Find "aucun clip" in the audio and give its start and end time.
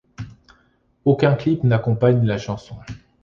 1.05-1.63